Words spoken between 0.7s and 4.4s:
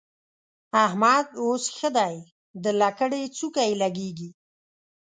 احمد اوس ښه دی؛ د لکړې څوکه يې لګېږي.